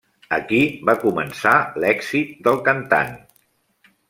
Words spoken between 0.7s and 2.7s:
va començar l'èxit del